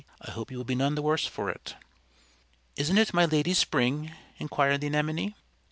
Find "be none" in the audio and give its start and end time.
0.65-0.95